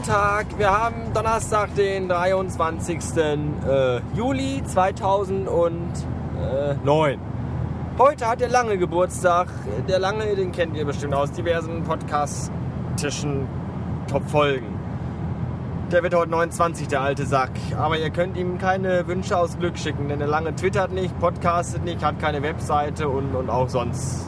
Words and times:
Tag. 0.00 0.46
Wir 0.58 0.70
haben 0.70 1.12
Donnerstag, 1.12 1.74
den 1.74 2.08
23. 2.08 2.98
Äh, 3.16 4.00
Juli 4.14 4.62
2009. 4.64 5.74
Heute 7.98 8.26
hat 8.26 8.40
der 8.40 8.48
Lange 8.48 8.78
Geburtstag. 8.78 9.48
Der 9.88 9.98
Lange, 9.98 10.34
den 10.34 10.50
kennt 10.50 10.76
ihr 10.76 10.86
bestimmt 10.86 11.12
aus 11.12 11.30
diversen 11.32 11.82
Podcast-Tischen, 11.82 13.46
Top-Folgen. 14.10 14.78
Der 15.90 16.02
wird 16.02 16.14
heute 16.14 16.30
29, 16.30 16.88
der 16.88 17.02
alte 17.02 17.26
Sack. 17.26 17.50
Aber 17.78 17.98
ihr 17.98 18.08
könnt 18.08 18.38
ihm 18.38 18.56
keine 18.56 19.06
Wünsche 19.06 19.36
aus 19.36 19.58
Glück 19.58 19.76
schicken, 19.76 20.08
denn 20.08 20.20
der 20.20 20.28
Lange 20.28 20.56
twittert 20.56 20.92
nicht, 20.92 21.18
podcastet 21.20 21.84
nicht, 21.84 22.02
hat 22.02 22.18
keine 22.18 22.42
Webseite 22.42 23.10
und, 23.10 23.34
und 23.34 23.50
auch 23.50 23.68
sonst 23.68 24.26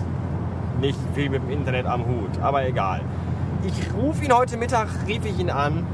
nicht 0.79 0.99
viel 1.15 1.31
mit 1.31 1.43
dem 1.43 1.51
Internet 1.51 1.87
am 1.87 2.05
Hut. 2.05 2.39
Aber 2.43 2.67
egal. 2.67 3.01
Ich 3.67 3.95
rufe 3.95 4.23
ihn 4.27 4.33
heute 4.33 4.59
Mittag, 4.59 4.89
rief 5.07 5.25
ich 5.25 5.39
ihn 5.39 5.49
an, 5.49 5.87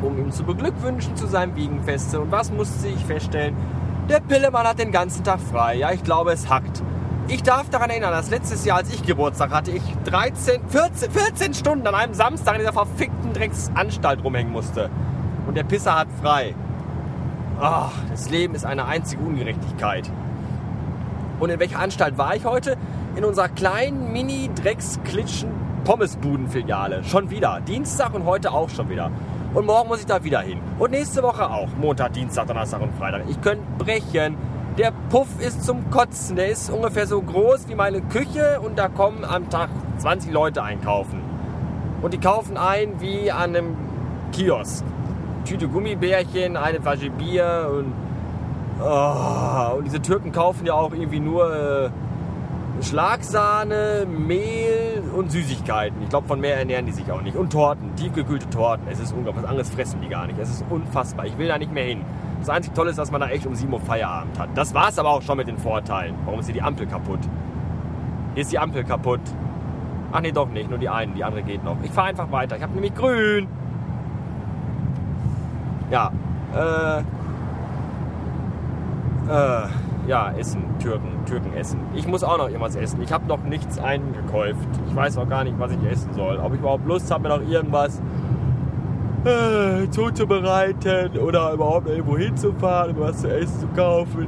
um 0.00 0.18
ihm 0.18 0.32
zu 0.32 0.42
beglückwünschen 0.42 1.16
zu 1.16 1.26
seinem 1.26 1.54
Wiegenfeste. 1.54 2.18
Und 2.18 2.32
was 2.32 2.50
musste 2.50 2.88
ich 2.88 3.04
feststellen? 3.04 3.54
Der 4.08 4.20
Pillemann 4.20 4.66
hat 4.66 4.78
den 4.78 4.90
ganzen 4.90 5.22
Tag 5.22 5.38
frei. 5.38 5.76
Ja, 5.76 5.92
ich 5.92 6.02
glaube, 6.02 6.32
es 6.32 6.48
hackt. 6.48 6.82
Ich 7.26 7.42
darf 7.42 7.68
daran 7.68 7.90
erinnern, 7.90 8.12
dass 8.12 8.30
letztes 8.30 8.64
Jahr, 8.64 8.78
als 8.78 8.90
ich 8.90 9.02
Geburtstag 9.02 9.50
hatte, 9.50 9.70
ich 9.70 9.82
13, 10.06 10.62
14, 10.66 11.10
14 11.10 11.54
Stunden 11.54 11.86
an 11.86 11.94
einem 11.94 12.14
Samstag 12.14 12.54
in 12.54 12.60
dieser 12.60 12.72
verfickten 12.72 13.34
Drecksanstalt 13.34 14.24
rumhängen 14.24 14.50
musste. 14.50 14.88
Und 15.46 15.58
der 15.58 15.64
Pisser 15.64 15.94
hat 15.94 16.08
frei. 16.22 16.54
Ach, 17.60 17.92
das 18.08 18.30
Leben 18.30 18.54
ist 18.54 18.64
eine 18.64 18.86
einzige 18.86 19.22
Ungerechtigkeit. 19.22 20.10
Und 21.38 21.50
in 21.50 21.60
welcher 21.60 21.80
Anstalt 21.80 22.16
war 22.16 22.34
ich 22.34 22.46
heute? 22.46 22.78
In 23.14 23.26
unserer 23.26 23.50
kleinen 23.50 24.10
Mini-Drecksklitschen 24.10 25.67
Pommesbuden-Filiale. 25.88 27.02
Schon 27.02 27.30
wieder. 27.30 27.62
Dienstag 27.66 28.12
und 28.12 28.26
heute 28.26 28.52
auch 28.52 28.68
schon 28.68 28.90
wieder. 28.90 29.10
Und 29.54 29.64
morgen 29.64 29.88
muss 29.88 30.00
ich 30.00 30.06
da 30.06 30.22
wieder 30.22 30.40
hin. 30.40 30.60
Und 30.78 30.90
nächste 30.90 31.22
Woche 31.22 31.48
auch. 31.48 31.68
Montag, 31.80 32.12
Dienstag, 32.12 32.46
Donnerstag 32.46 32.82
und 32.82 32.94
Freitag. 32.96 33.22
Ich 33.26 33.40
könnte 33.40 33.64
brechen. 33.78 34.36
Der 34.76 34.92
Puff 35.08 35.28
ist 35.40 35.64
zum 35.64 35.88
Kotzen. 35.88 36.36
Der 36.36 36.50
ist 36.50 36.68
ungefähr 36.68 37.06
so 37.06 37.22
groß 37.22 37.68
wie 37.68 37.74
meine 37.74 38.02
Küche 38.02 38.60
und 38.60 38.78
da 38.78 38.88
kommen 38.88 39.24
am 39.24 39.48
Tag 39.48 39.70
20 39.96 40.30
Leute 40.30 40.62
einkaufen. 40.62 41.22
Und 42.02 42.12
die 42.12 42.18
kaufen 42.18 42.58
ein 42.58 43.00
wie 43.00 43.32
an 43.32 43.56
einem 43.56 43.74
Kiosk. 44.32 44.84
Tüte 45.46 45.68
Gummibärchen, 45.68 46.58
eine 46.58 46.82
Flasche 46.82 47.08
Bier 47.08 47.70
und, 47.72 47.94
oh, 48.84 49.78
und 49.78 49.84
diese 49.86 50.02
Türken 50.02 50.32
kaufen 50.32 50.66
ja 50.66 50.74
auch 50.74 50.92
irgendwie 50.92 51.20
nur 51.20 51.86
äh, 51.86 51.90
Schlagsahne, 52.82 54.06
Mehl 54.06 55.02
und 55.14 55.32
Süßigkeiten. 55.32 56.00
Ich 56.02 56.08
glaube, 56.08 56.28
von 56.28 56.40
mehr 56.40 56.58
ernähren 56.58 56.86
die 56.86 56.92
sich 56.92 57.10
auch 57.10 57.20
nicht. 57.22 57.36
Und 57.36 57.52
Torten, 57.52 57.94
tiefgekühlte 57.96 58.48
Torten. 58.50 58.86
Es 58.88 59.00
ist 59.00 59.12
unglaublich. 59.12 59.42
Was 59.44 59.50
anderes 59.50 59.70
fressen 59.70 60.00
die 60.00 60.08
gar 60.08 60.26
nicht. 60.26 60.38
Es 60.38 60.48
ist 60.48 60.64
unfassbar. 60.70 61.26
Ich 61.26 61.36
will 61.38 61.48
da 61.48 61.58
nicht 61.58 61.72
mehr 61.72 61.84
hin. 61.84 62.04
Das 62.40 62.48
einzige 62.48 62.74
Tolle 62.74 62.90
ist, 62.90 62.98
dass 62.98 63.10
man 63.10 63.20
da 63.20 63.28
echt 63.28 63.46
um 63.46 63.54
7 63.54 63.72
Uhr 63.72 63.80
Feierabend 63.80 64.38
hat. 64.38 64.50
Das 64.54 64.74
war 64.74 64.90
es 64.90 64.98
aber 64.98 65.10
auch 65.10 65.22
schon 65.22 65.36
mit 65.36 65.48
den 65.48 65.58
Vorteilen. 65.58 66.14
Warum 66.24 66.38
ist 66.40 66.46
hier 66.46 66.54
die 66.54 66.62
Ampel 66.62 66.86
kaputt? 66.86 67.20
Hier 68.34 68.42
ist 68.42 68.52
die 68.52 68.58
Ampel 68.58 68.84
kaputt. 68.84 69.20
Ach 70.12 70.20
nee, 70.20 70.32
doch 70.32 70.48
nicht. 70.48 70.70
Nur 70.70 70.78
die 70.78 70.88
eine. 70.88 71.12
Die 71.12 71.24
andere 71.24 71.42
geht 71.42 71.64
noch. 71.64 71.76
Ich 71.82 71.90
fahre 71.90 72.08
einfach 72.08 72.30
weiter. 72.30 72.56
Ich 72.56 72.62
habe 72.62 72.74
nämlich 72.74 72.94
grün. 72.94 73.48
Ja. 75.90 76.12
Äh. 76.54 77.00
Äh 79.30 79.68
ja, 80.08 80.32
Essen, 80.32 80.64
Türken, 80.80 81.24
Türken 81.26 81.52
essen. 81.52 81.80
Ich 81.94 82.08
muss 82.08 82.24
auch 82.24 82.38
noch 82.38 82.48
irgendwas 82.48 82.74
essen. 82.74 83.02
Ich 83.02 83.12
habe 83.12 83.26
noch 83.26 83.42
nichts 83.44 83.78
eingekauft. 83.78 84.68
Ich 84.88 84.96
weiß 84.96 85.18
auch 85.18 85.28
gar 85.28 85.44
nicht, 85.44 85.58
was 85.58 85.70
ich 85.70 85.82
essen 85.84 86.14
soll. 86.14 86.38
Ob 86.38 86.54
ich 86.54 86.60
überhaupt 86.60 86.86
Lust 86.86 87.10
habe, 87.10 87.28
mir 87.28 87.38
noch 87.38 87.46
irgendwas 87.46 88.00
äh, 89.24 89.88
zuzubereiten 89.90 91.18
oder 91.18 91.52
überhaupt 91.52 91.88
irgendwo 91.88 92.16
hinzufahren, 92.16 92.96
um 92.96 93.02
was 93.02 93.20
zu 93.20 93.28
essen 93.28 93.60
zu 93.60 93.66
kaufen. 93.68 94.26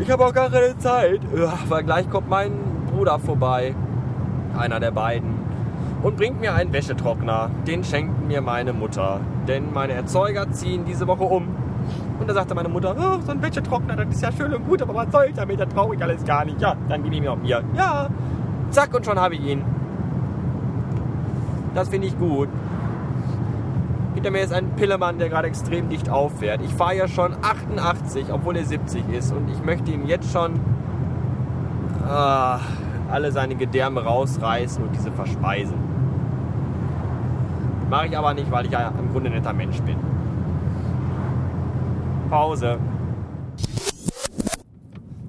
Ich 0.00 0.08
habe 0.10 0.24
auch 0.24 0.32
gar 0.32 0.48
keine 0.48 0.78
Zeit, 0.78 1.20
weil 1.68 1.82
gleich 1.82 2.08
kommt 2.08 2.28
mein 2.28 2.52
Bruder 2.94 3.18
vorbei, 3.18 3.74
einer 4.56 4.78
der 4.78 4.92
beiden, 4.92 5.34
und 6.04 6.16
bringt 6.16 6.40
mir 6.40 6.54
einen 6.54 6.72
Wäschetrockner. 6.72 7.50
Den 7.66 7.82
schenkt 7.82 8.28
mir 8.28 8.40
meine 8.40 8.72
Mutter, 8.72 9.18
denn 9.48 9.72
meine 9.72 9.94
Erzeuger 9.94 10.52
ziehen 10.52 10.84
diese 10.84 11.08
Woche 11.08 11.24
um 11.24 11.48
und 12.20 12.28
da 12.28 12.34
sagte 12.34 12.54
meine 12.54 12.68
Mutter, 12.68 12.94
oh, 12.98 13.20
so 13.24 13.32
ein 13.32 13.42
Wäschetrockner, 13.42 13.96
das 13.96 14.08
ist 14.08 14.22
ja 14.22 14.32
schön 14.32 14.52
und 14.52 14.66
gut, 14.66 14.82
aber 14.82 14.94
was 14.94 15.10
soll 15.12 15.26
ich 15.28 15.34
damit? 15.34 15.60
Das 15.60 15.68
brauche 15.68 15.94
ich 15.94 16.02
alles 16.02 16.24
gar 16.24 16.44
nicht. 16.44 16.60
Ja, 16.60 16.76
dann 16.88 17.02
gebe 17.02 17.14
ich 17.14 17.20
mir 17.20 17.32
auch 17.32 17.36
mir. 17.36 17.62
Ja, 17.74 18.08
zack, 18.70 18.94
und 18.94 19.04
schon 19.04 19.18
habe 19.18 19.34
ich 19.34 19.40
ihn. 19.40 19.62
Das 21.74 21.88
finde 21.88 22.08
ich 22.08 22.18
gut. 22.18 22.48
Hinter 24.14 24.32
mir 24.32 24.40
ist 24.40 24.52
ein 24.52 24.70
Pillemann, 24.70 25.18
der 25.18 25.28
gerade 25.28 25.46
extrem 25.46 25.88
dicht 25.88 26.10
auffährt. 26.10 26.60
Ich 26.64 26.74
fahre 26.74 26.96
ja 26.96 27.06
schon 27.06 27.34
88, 27.40 28.32
obwohl 28.32 28.56
er 28.56 28.64
70 28.64 29.08
ist. 29.10 29.32
Und 29.32 29.48
ich 29.48 29.64
möchte 29.64 29.92
ihm 29.92 30.06
jetzt 30.06 30.32
schon 30.32 30.58
ah, 32.04 32.58
alle 33.08 33.30
seine 33.30 33.54
Gedärme 33.54 34.02
rausreißen 34.02 34.82
und 34.82 34.92
diese 34.92 35.12
verspeisen. 35.12 35.76
Mache 37.88 38.08
ich 38.08 38.18
aber 38.18 38.34
nicht, 38.34 38.50
weil 38.50 38.66
ich 38.66 38.72
ja 38.72 38.92
im 38.98 39.12
Grunde 39.12 39.30
ein 39.30 39.36
netter 39.36 39.52
Mensch 39.52 39.80
bin. 39.82 39.96
Pause. 42.28 42.78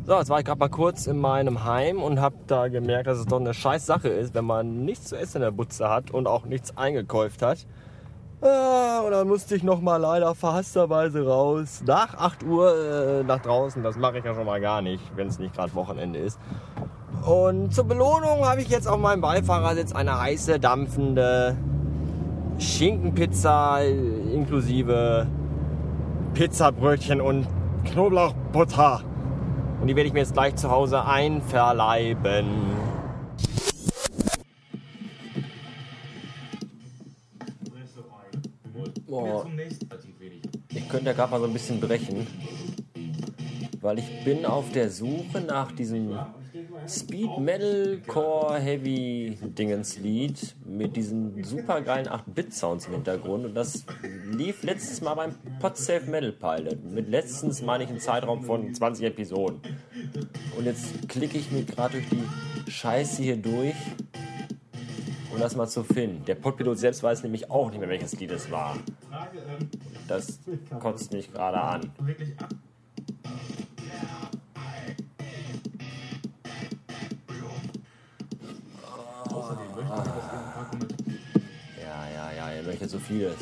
So, 0.06 0.18
jetzt 0.18 0.30
war 0.30 0.40
ich 0.40 0.46
gerade 0.46 0.60
mal 0.60 0.70
kurz 0.70 1.08
in 1.08 1.20
meinem 1.20 1.64
Heim 1.64 2.02
und 2.02 2.20
habe 2.20 2.36
da 2.48 2.68
gemerkt, 2.68 3.08
dass 3.08 3.20
es 3.20 3.26
doch 3.26 3.40
eine 3.40 3.54
scheiß 3.54 3.86
Sache 3.86 4.10
ist, 4.10 4.34
wenn 4.34 4.46
man 4.46 4.84
nichts 4.84 5.06
zu 5.06 5.16
essen 5.16 5.38
in 5.38 5.44
der 5.44 5.52
Butze 5.52 5.88
hat 5.88 6.12
und 6.12 6.28
auch 6.28 6.46
nichts 6.46 6.76
eingekauft 6.76 7.42
hat. 7.42 7.68
Ah, 8.42 9.02
und 9.06 9.12
dann 9.12 9.28
musste 9.28 9.56
ich 9.56 9.64
noch 9.64 9.82
mal 9.82 9.98
leider 9.98 10.34
verhassterweise 10.34 11.28
raus. 11.28 11.84
Nach 11.86 12.16
8 12.16 12.44
Uhr 12.44 13.20
äh, 13.20 13.24
nach 13.24 13.42
draußen. 13.42 13.84
Das 13.84 13.98
mache 13.98 14.18
ich 14.18 14.26
ja 14.26 14.34
schon 14.34 14.46
mal 14.46 14.60
gar 14.60 14.82
nicht, 14.82 15.04
wenn 15.16 15.28
es 15.28 15.40
nicht 15.40 15.54
gerade 15.54 15.76
Wochenende 15.76 16.20
ist. 16.20 16.40
Und 17.26 17.74
zur 17.74 17.84
Belohnung 17.84 18.46
habe 18.46 18.62
ich 18.62 18.70
jetzt 18.70 18.88
auf 18.88 19.00
meinem 19.00 19.22
Beifahrersitz 19.22 19.94
eine 19.94 20.20
heiße, 20.20 20.60
dampfende 20.60 21.56
Schinkenpizza 22.58 23.82
inklusive 23.84 25.28
Pizzabrötchen 26.34 27.22
und 27.22 27.48
Knoblauchbutter. 27.86 29.04
Und 29.82 29.88
die 29.88 29.96
werde 29.96 30.08
ich 30.08 30.14
mir 30.14 30.20
jetzt 30.20 30.34
gleich 30.34 30.56
zu 30.56 30.70
Hause 30.70 31.06
einverleiben. 31.06 32.46
Boah. 39.08 39.48
Ich 40.70 40.88
könnte 40.90 41.08
ja 41.08 41.14
gerade 41.14 41.32
mal 41.32 41.40
so 41.40 41.46
ein 41.46 41.54
bisschen 41.54 41.80
brechen. 41.80 42.28
Weil 43.82 44.00
ich 44.00 44.24
bin 44.24 44.46
auf 44.46 44.72
der 44.72 44.90
Suche 44.90 45.42
nach 45.42 45.72
diesem 45.72 46.20
Speed 46.88 47.40
Metal 47.40 48.02
Core 48.06 48.60
Heavy 48.60 49.38
Dingens 49.42 49.98
Lied 50.00 50.56
mit 50.80 50.96
diesen 50.96 51.44
super 51.44 51.82
geilen 51.82 52.08
8-Bit-Sounds 52.08 52.88
im 52.88 52.94
Hintergrund. 52.94 53.46
Und 53.46 53.54
das 53.54 53.86
lief 54.32 54.64
letztes 54.64 55.02
Mal 55.02 55.14
beim 55.14 55.36
Podsafe 55.60 56.10
Metal 56.10 56.32
Pilot. 56.32 56.84
Mit 56.86 57.10
letztens 57.10 57.62
meine 57.62 57.84
ich 57.84 57.90
einen 57.90 58.00
Zeitraum 58.00 58.44
von 58.44 58.74
20 58.74 59.06
Episoden. 59.06 59.60
Und 60.58 60.66
jetzt 60.66 61.10
klicke 61.10 61.38
ich 61.38 61.52
mir 61.52 61.64
gerade 61.64 62.00
durch 62.00 62.08
die 62.10 62.72
Scheiße 62.72 63.22
hier 63.22 63.36
durch, 63.36 63.76
um 65.34 65.40
das 65.40 65.58
mal 65.58 65.68
zu 65.68 65.84
finden. 65.84 66.24
Der 66.26 66.36
Podpilot 66.36 66.80
selbst 66.80 67.04
weiß 67.04 67.24
nämlich 67.24 67.52
auch 67.52 67.70
nicht 67.70 67.80
mehr, 67.82 67.90
welches 67.90 68.18
Lied 68.18 68.32
es 68.32 68.50
war. 68.50 68.78
Das 70.08 70.40
kotzt 70.80 71.12
mich 71.12 71.32
gerade 71.34 71.62
an. 71.62 71.92
Ja, 81.82 82.08
ja, 82.14 82.32
ja, 82.32 82.56
ihr 82.56 82.64
möchtet 82.64 82.90
so 82.90 83.00
vieles. 83.00 83.38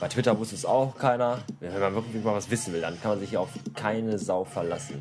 Bei 0.00 0.08
Twitter 0.08 0.36
wusste 0.38 0.56
es 0.56 0.64
auch 0.64 0.96
keiner. 0.96 1.38
Wenn 1.60 1.78
man 1.78 1.94
wirklich 1.94 2.24
mal 2.24 2.34
was 2.34 2.50
wissen 2.50 2.72
will, 2.72 2.80
dann 2.80 3.00
kann 3.00 3.12
man 3.12 3.20
sich 3.20 3.36
auf 3.36 3.50
keine 3.74 4.18
Sau 4.18 4.44
verlassen. 4.44 4.98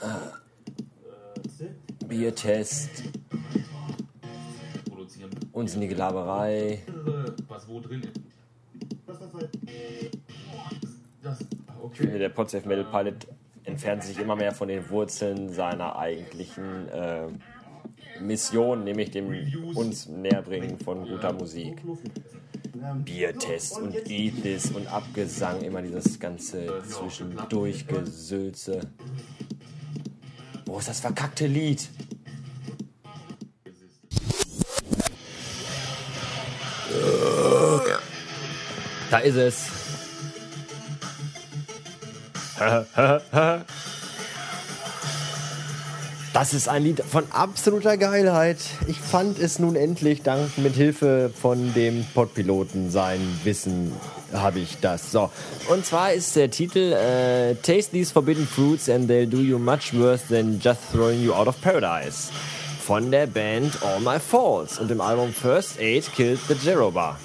Ah. 0.00 0.18
Biertest. 2.06 3.02
Unsinnige 5.52 5.94
Laberei. 5.94 6.82
Was 7.48 7.68
wo 7.68 7.80
drin 7.80 8.02
ist. 8.02 8.20
Ich 11.92 11.98
finde, 11.98 12.18
der 12.18 12.28
Podsafe 12.28 12.68
Metal 12.68 12.84
Pilot 12.84 13.26
entfernt 13.66 14.04
sich 14.04 14.18
immer 14.18 14.36
mehr 14.36 14.52
von 14.52 14.68
den 14.68 14.88
Wurzeln 14.90 15.52
seiner 15.52 15.96
eigentlichen 15.98 16.88
äh, 16.88 17.26
Mission, 18.20 18.84
nämlich 18.84 19.10
dem 19.10 19.74
uns 19.74 20.06
Näherbringen 20.08 20.78
von 20.78 21.06
guter 21.06 21.32
Musik. 21.32 21.82
Biertest 23.04 23.78
und 23.78 23.94
Edis 24.08 24.70
und 24.70 24.86
Abgesang, 24.86 25.62
immer 25.62 25.82
dieses 25.82 26.18
ganze 26.20 26.82
Zwischendurchgesülze. 26.88 28.80
Wo 30.66 30.78
ist 30.78 30.88
das 30.88 31.00
verkackte 31.00 31.46
Lied? 31.46 31.88
Da 39.10 39.18
ist 39.18 39.36
es. 39.36 39.85
Das 46.32 46.52
ist 46.52 46.68
ein 46.68 46.82
Lied 46.82 47.02
von 47.02 47.24
absoluter 47.30 47.96
Geilheit. 47.96 48.58
Ich 48.88 49.00
fand 49.00 49.38
es 49.38 49.58
nun 49.58 49.74
endlich, 49.74 50.22
dank 50.22 50.58
mit 50.58 50.74
Hilfe 50.74 51.30
von 51.34 51.72
dem 51.72 52.04
Podpiloten 52.12 52.90
sein 52.90 53.20
Wissen 53.44 53.92
habe 54.34 54.58
ich 54.58 54.76
das. 54.80 55.10
So. 55.10 55.30
Und 55.68 55.86
zwar 55.86 56.12
ist 56.12 56.36
der 56.36 56.50
Titel 56.50 56.92
äh, 56.92 57.54
Taste 57.54 57.92
these 57.92 58.12
forbidden 58.12 58.46
fruits 58.46 58.90
and 58.90 59.10
they'll 59.10 59.26
do 59.26 59.38
you 59.38 59.58
much 59.58 59.94
worse 59.94 60.26
than 60.28 60.60
just 60.60 60.80
throwing 60.92 61.22
you 61.22 61.32
out 61.32 61.48
of 61.48 61.58
paradise. 61.62 62.30
Von 62.84 63.10
der 63.10 63.26
Band 63.26 63.78
All 63.82 64.00
My 64.00 64.20
Faults 64.20 64.78
und 64.78 64.90
dem 64.90 65.00
Album 65.00 65.32
First 65.32 65.80
Aid 65.80 66.12
Killed 66.14 66.38
the 66.48 66.58
Zero 66.58 66.90
Bar. 66.90 67.18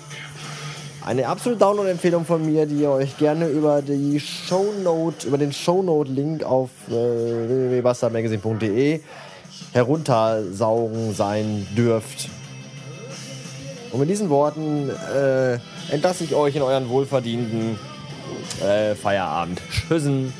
Eine 1.04 1.28
absolute 1.28 1.60
Download-Empfehlung 1.60 2.26
von 2.26 2.46
mir, 2.46 2.68
die 2.68 2.82
ihr 2.82 2.92
euch 2.92 3.18
gerne 3.18 3.48
über 3.48 3.82
die 3.82 4.20
Shownote, 4.20 5.28
über 5.28 5.40
den 5.40 5.52
Shownote-Link 5.52 6.44
auf 6.44 6.70
äh, 6.90 6.92
www.bastardmagazine.de 6.92 9.00
heruntersaugen 9.74 11.16
sein 11.16 11.66
dürft. 11.76 12.30
Und 13.92 14.00
mit 14.00 14.10
diesen 14.10 14.30
Worten 14.30 14.90
äh, 14.90 15.58
entlasse 15.92 16.24
ich 16.24 16.36
euch 16.36 16.56
in 16.56 16.62
euren 16.62 16.88
wohlverdienten 16.88 17.80
äh, 18.64 18.94
Feierabend. 18.94 19.60
Tschüssen. 19.72 20.32